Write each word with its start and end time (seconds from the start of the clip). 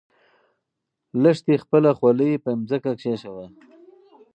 لښتې 1.21 1.55
خپله 1.63 1.89
ځولۍ 1.99 2.31
په 2.43 2.49
ځمکه 2.67 2.91
کېښوده. 3.01 3.47